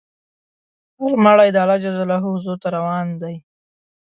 [0.99, 3.35] هر مړی د الله حضور ته روان دی.